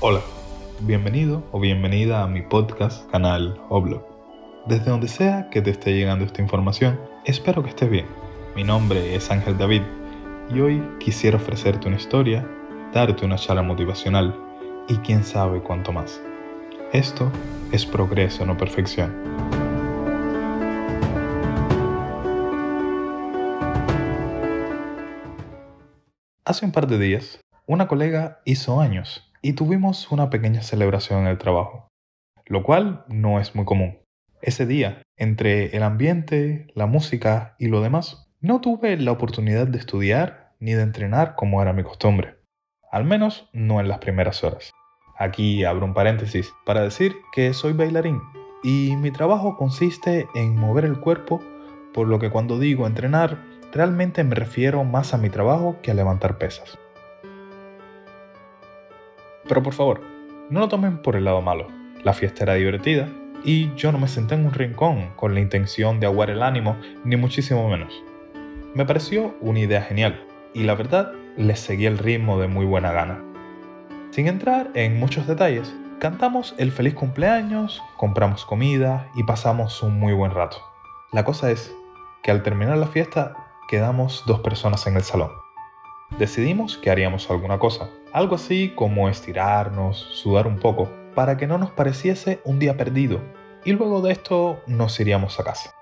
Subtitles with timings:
[0.00, 0.20] Hola,
[0.82, 4.06] bienvenido o bienvenida a mi podcast, canal o blog.
[4.68, 8.06] Desde donde sea que te esté llegando esta información, espero que estés bien.
[8.54, 9.82] Mi nombre es Ángel David
[10.54, 12.48] y hoy quisiera ofrecerte una historia,
[12.94, 14.36] darte una charla motivacional
[14.88, 16.22] y quién sabe cuánto más.
[16.92, 17.32] Esto
[17.72, 19.12] es progreso, no perfección.
[26.44, 31.28] Hace un par de días, una colega hizo años y tuvimos una pequeña celebración en
[31.28, 31.88] el trabajo,
[32.46, 33.98] lo cual no es muy común.
[34.40, 39.78] Ese día, entre el ambiente, la música y lo demás, no tuve la oportunidad de
[39.78, 42.36] estudiar ni de entrenar como era mi costumbre,
[42.90, 44.72] al menos no en las primeras horas.
[45.18, 48.20] Aquí abro un paréntesis para decir que soy bailarín
[48.62, 51.40] y mi trabajo consiste en mover el cuerpo,
[51.92, 53.42] por lo que cuando digo entrenar,
[53.72, 56.78] realmente me refiero más a mi trabajo que a levantar pesas.
[59.48, 60.02] Pero por favor,
[60.50, 61.66] no lo tomen por el lado malo.
[62.04, 63.08] La fiesta era divertida
[63.44, 66.76] y yo no me senté en un rincón con la intención de aguar el ánimo,
[67.04, 68.02] ni muchísimo menos.
[68.74, 72.92] Me pareció una idea genial y la verdad les seguí el ritmo de muy buena
[72.92, 73.22] gana.
[74.10, 80.12] Sin entrar en muchos detalles, cantamos el feliz cumpleaños, compramos comida y pasamos un muy
[80.12, 80.58] buen rato.
[81.12, 81.74] La cosa es
[82.22, 83.34] que al terminar la fiesta
[83.68, 85.30] quedamos dos personas en el salón.
[86.18, 91.58] Decidimos que haríamos alguna cosa, algo así como estirarnos, sudar un poco, para que no
[91.58, 93.20] nos pareciese un día perdido,
[93.64, 95.74] y luego de esto nos iríamos a casa.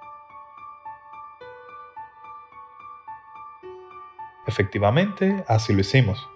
[4.47, 6.29] Efectivamente, así lo hicimos.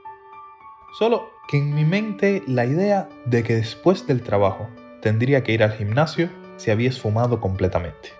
[0.99, 4.69] Solo que en mi mente la idea de que después del trabajo
[5.01, 8.13] tendría que ir al gimnasio se había esfumado completamente.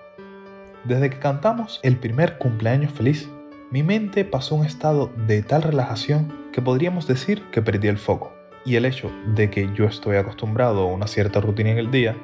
[0.85, 3.29] Desde que cantamos el primer cumpleaños feliz,
[3.71, 8.33] mi mente pasó un estado de tal relajación que podríamos decir que perdí el foco.
[8.65, 12.17] Y el hecho de que yo estoy acostumbrado a una cierta rutina en el día,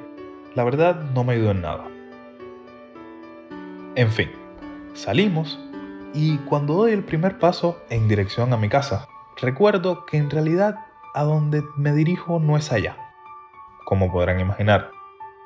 [0.55, 1.85] la verdad no me ayudó en nada.
[3.95, 4.31] En fin,
[4.93, 5.59] salimos
[6.13, 9.07] y cuando doy el primer paso en dirección a mi casa,
[9.41, 10.75] recuerdo que en realidad
[11.13, 12.95] a donde me dirijo no es allá.
[13.85, 14.91] Como podrán imaginar,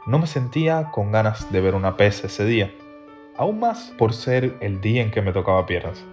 [0.06, 2.74] no me sentía con ganas de ver una pesa ese día,
[3.38, 6.03] aún más por ser el día en que me tocaba piernas.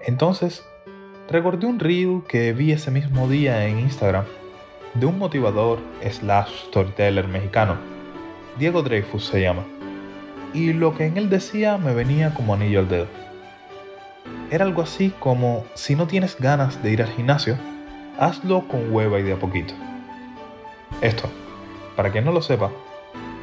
[0.00, 0.66] Entonces
[1.30, 4.24] recordé un reel que vi ese mismo día en Instagram
[4.94, 5.78] de un motivador
[6.10, 7.76] slash storyteller mexicano,
[8.58, 9.62] Diego Dreyfus se llama,
[10.52, 13.06] y lo que en él decía me venía como anillo al dedo.
[14.50, 17.56] Era algo así como, si no tienes ganas de ir al gimnasio,
[18.18, 19.72] hazlo con hueva y de a poquito.
[21.00, 21.30] Esto,
[21.94, 22.72] para quien no lo sepa,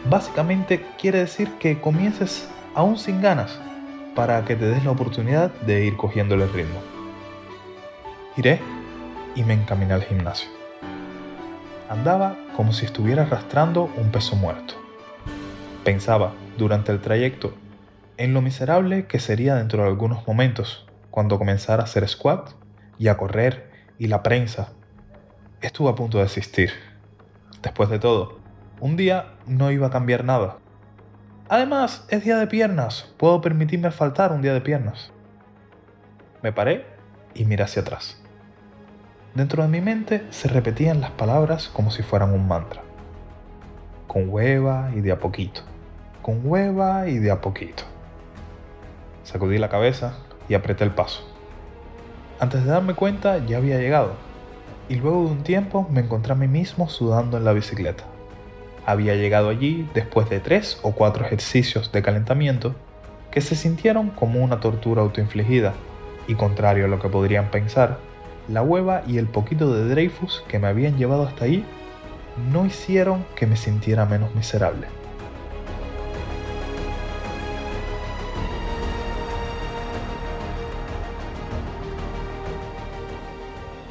[0.10, 3.62] básicamente quiere decir que comiences aún sin ganas
[4.14, 6.97] para que te des la oportunidad de ir cogiendo el ritmo.
[8.38, 8.62] Giré
[9.34, 10.48] y me encaminé al gimnasio.
[11.90, 14.76] Andaba como si estuviera arrastrando un peso muerto.
[15.84, 17.56] Pensaba durante el trayecto
[18.18, 22.52] en lo miserable que sería dentro de algunos momentos cuando comenzara a hacer squat
[23.00, 24.70] y a correr y la prensa.
[25.62, 26.74] Estuve a punto de desistir.
[27.64, 28.38] Después de todo,
[28.80, 30.58] un día no iba a cambiar nada.
[31.50, 33.12] Además, es día de piernas.
[33.18, 35.12] Puedo permitirme faltar un día de piernas.
[36.44, 36.86] Me paré
[37.34, 38.22] y miré hacia atrás.
[39.38, 42.82] Dentro de mi mente se repetían las palabras como si fueran un mantra.
[44.08, 45.62] Con hueva y de a poquito.
[46.24, 47.84] Con hueva y de a poquito.
[49.24, 50.16] Sacudí la cabeza
[50.50, 51.22] y apreté el paso.
[52.40, 54.14] Antes de darme cuenta ya había llegado
[54.90, 58.06] y luego de un tiempo me encontré a mí mismo sudando en la bicicleta.
[58.88, 62.74] Había llegado allí después de tres o cuatro ejercicios de calentamiento
[63.30, 65.76] que se sintieron como una tortura autoinfligida
[66.28, 68.00] y contrario a lo que podrían pensar,
[68.48, 71.66] la hueva y el poquito de Dreyfus que me habían llevado hasta ahí
[72.52, 74.88] no hicieron que me sintiera menos miserable.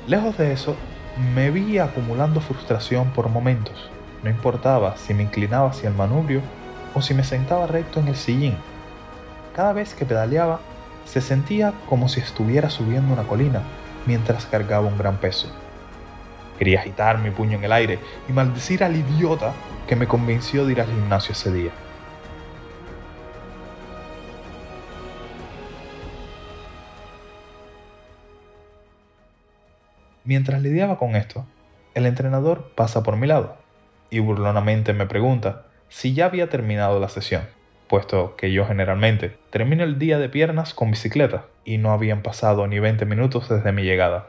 [0.06, 0.76] Lejos de eso,
[1.35, 3.91] me vi acumulando frustración por momentos.
[4.23, 6.41] No importaba si me inclinaba hacia el manubrio
[6.94, 8.55] o si me sentaba recto en el sillín.
[9.55, 10.61] Cada vez que pedaleaba,
[11.05, 13.62] se sentía como si estuviera subiendo una colina
[14.06, 15.49] mientras cargaba un gran peso.
[16.58, 17.99] Quería agitar mi puño en el aire
[18.29, 19.53] y maldecir al idiota
[19.87, 21.70] que me convenció de ir al gimnasio ese día.
[30.25, 31.47] Mientras lidiaba con esto,
[31.94, 33.56] el entrenador pasa por mi lado
[34.11, 37.43] y burlonamente me pregunta si ya había terminado la sesión,
[37.88, 42.67] puesto que yo generalmente termino el día de piernas con bicicleta y no habían pasado
[42.67, 44.29] ni 20 minutos desde mi llegada.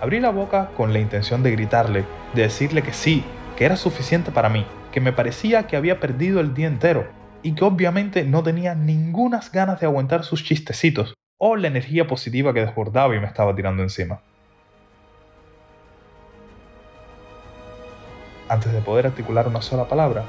[0.00, 2.04] Abrí la boca con la intención de gritarle,
[2.34, 3.24] de decirle que sí,
[3.56, 7.08] que era suficiente para mí, que me parecía que había perdido el día entero
[7.42, 12.52] y que obviamente no tenía ningunas ganas de aguantar sus chistecitos o la energía positiva
[12.54, 14.20] que desbordaba y me estaba tirando encima.
[18.48, 20.24] Antes de poder articular una sola palabra,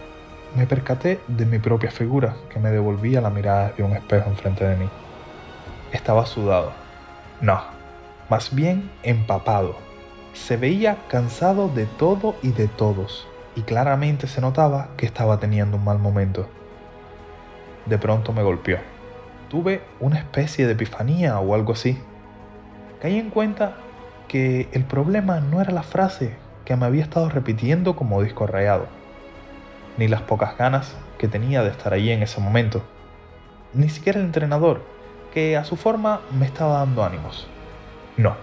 [0.55, 4.65] me percaté de mi propia figura que me devolvía la mirada de un espejo enfrente
[4.65, 4.89] de mí.
[5.91, 6.71] Estaba sudado.
[7.41, 7.61] No,
[8.29, 9.75] más bien empapado.
[10.33, 15.77] Se veía cansado de todo y de todos, y claramente se notaba que estaba teniendo
[15.77, 16.47] un mal momento.
[17.85, 18.96] De pronto me golpeó.
[19.49, 21.97] Tuve una especie de epifanía o algo así.
[23.01, 23.75] Caí en cuenta
[24.27, 26.35] que el problema no era la frase
[26.65, 28.87] que me había estado repitiendo como disco rayado,
[29.97, 32.83] ni las pocas ganas que tenía de estar allí en ese momento,
[33.73, 34.81] ni siquiera el entrenador,
[35.33, 37.47] que a su forma me estaba dando ánimos.
[38.17, 38.35] No.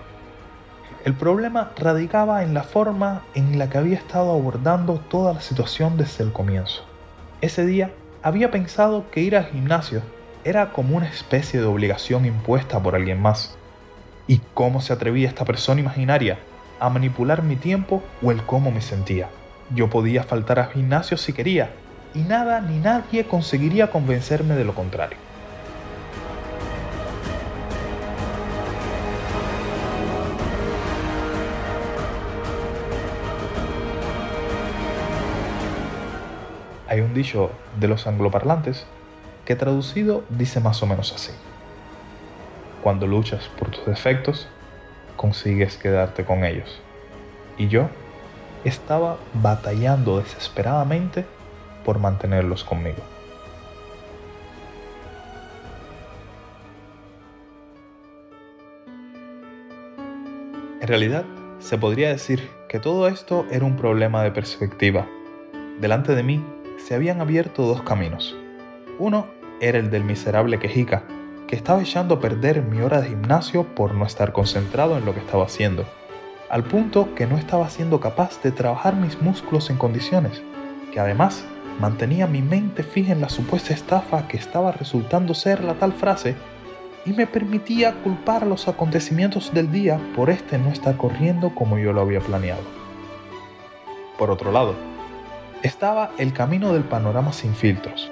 [1.04, 5.98] El problema radicaba en la forma en la que había estado abordando toda la situación
[5.98, 6.82] desde el comienzo.
[7.42, 7.90] Ese día
[8.22, 10.00] había pensado que ir al gimnasio
[10.44, 13.56] era como una especie de obligación impuesta por alguien más.
[14.26, 16.38] ¿Y cómo se atrevía esta persona imaginaria
[16.80, 19.30] a manipular mi tiempo o el cómo me sentía?
[19.74, 21.70] Yo podía faltar al gimnasio si quería,
[22.14, 25.16] y nada ni nadie conseguiría convencerme de lo contrario.
[36.86, 37.50] Hay un dicho
[37.80, 38.86] de los angloparlantes
[39.44, 41.32] que traducido dice más o menos así.
[42.82, 44.48] Cuando luchas por tus defectos,
[45.16, 46.80] consigues quedarte con ellos.
[47.56, 47.88] Y yo
[48.64, 51.24] estaba batallando desesperadamente
[51.84, 53.02] por mantenerlos conmigo.
[60.80, 61.24] En realidad,
[61.60, 65.06] se podría decir que todo esto era un problema de perspectiva.
[65.80, 66.44] Delante de mí
[66.76, 68.36] se habían abierto dos caminos.
[68.98, 69.26] Uno
[69.60, 71.02] era el del miserable quejica,
[71.48, 75.12] que estaba echando a perder mi hora de gimnasio por no estar concentrado en lo
[75.14, 75.84] que estaba haciendo,
[76.48, 80.42] al punto que no estaba siendo capaz de trabajar mis músculos en condiciones,
[80.92, 81.44] que además
[81.80, 86.36] mantenía mi mente fija en la supuesta estafa que estaba resultando ser la tal frase
[87.04, 91.92] y me permitía culpar los acontecimientos del día por este no estar corriendo como yo
[91.92, 92.62] lo había planeado.
[94.18, 94.74] Por otro lado,
[95.62, 98.10] estaba el camino del panorama sin filtros,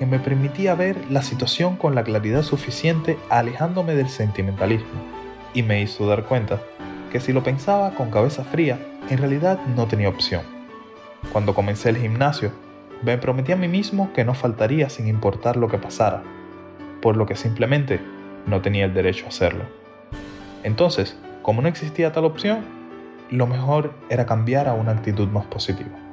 [0.00, 4.88] que me permitía ver la situación con la claridad suficiente alejándome del sentimentalismo,
[5.52, 6.62] y me hizo dar cuenta
[7.12, 8.78] que si lo pensaba con cabeza fría,
[9.10, 10.40] en realidad no tenía opción.
[11.32, 12.50] Cuando comencé el gimnasio,
[13.02, 16.22] me prometí a mí mismo que no faltaría sin importar lo que pasara,
[17.02, 18.00] por lo que simplemente
[18.46, 19.64] no tenía el derecho a hacerlo.
[20.62, 22.60] Entonces, como no existía tal opción,
[23.30, 26.09] lo mejor era cambiar a una actitud más positiva.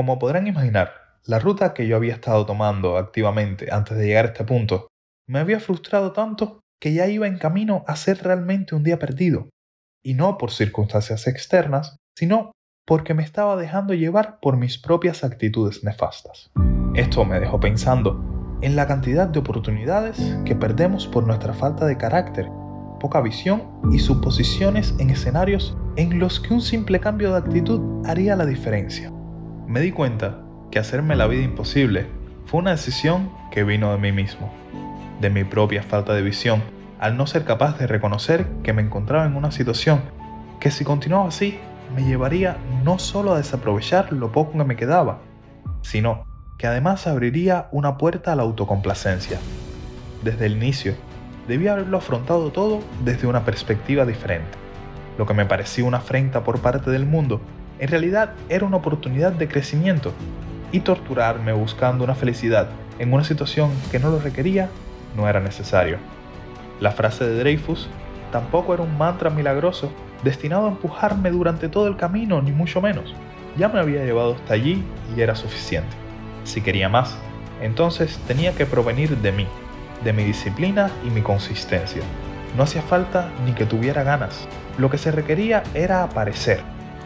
[0.00, 0.92] Como podrán imaginar,
[1.26, 4.86] la ruta que yo había estado tomando activamente antes de llegar a este punto
[5.28, 9.50] me había frustrado tanto que ya iba en camino a ser realmente un día perdido,
[10.02, 12.52] y no por circunstancias externas, sino
[12.86, 16.50] porque me estaba dejando llevar por mis propias actitudes nefastas.
[16.94, 20.16] Esto me dejó pensando en la cantidad de oportunidades
[20.46, 22.48] que perdemos por nuestra falta de carácter,
[23.00, 28.34] poca visión y suposiciones en escenarios en los que un simple cambio de actitud haría
[28.34, 29.12] la diferencia
[29.70, 30.40] me di cuenta
[30.72, 32.08] que hacerme la vida imposible
[32.46, 34.52] fue una decisión que vino de mí mismo,
[35.20, 36.60] de mi propia falta de visión,
[36.98, 40.00] al no ser capaz de reconocer que me encontraba en una situación
[40.58, 41.60] que si continuaba así
[41.94, 45.20] me llevaría no solo a desaprovechar lo poco que me quedaba,
[45.82, 46.24] sino
[46.58, 49.38] que además abriría una puerta a la autocomplacencia.
[50.24, 50.94] Desde el inicio,
[51.46, 54.58] debía haberlo afrontado todo desde una perspectiva diferente.
[55.16, 57.40] Lo que me parecía una afrenta por parte del mundo
[57.80, 60.12] en realidad era una oportunidad de crecimiento
[60.70, 62.68] y torturarme buscando una felicidad
[62.98, 64.68] en una situación que no lo requería
[65.16, 65.96] no era necesario.
[66.78, 67.88] La frase de Dreyfus
[68.30, 69.90] tampoco era un mantra milagroso
[70.22, 73.14] destinado a empujarme durante todo el camino, ni mucho menos.
[73.56, 74.84] Ya me había llevado hasta allí
[75.16, 75.96] y era suficiente.
[76.44, 77.16] Si quería más,
[77.62, 79.46] entonces tenía que provenir de mí,
[80.04, 82.02] de mi disciplina y mi consistencia.
[82.58, 84.46] No hacía falta ni que tuviera ganas.
[84.76, 86.60] Lo que se requería era aparecer,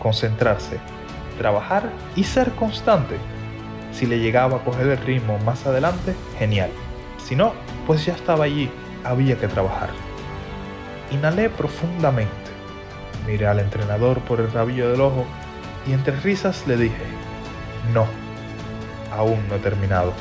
[0.04, 0.78] concentrarse,
[1.38, 3.16] trabajar y ser constante.
[3.90, 6.70] Si le llegaba a coger el ritmo más adelante, genial.
[7.16, 7.54] Si no,
[7.87, 8.70] pues ya estaba allí,
[9.02, 9.88] había que trabajar.
[11.11, 12.50] Inhalé profundamente,
[13.26, 15.25] miré al entrenador por el rabillo del ojo
[15.87, 17.04] y entre risas le dije,
[17.94, 18.06] no,
[19.11, 20.12] aún no he terminado.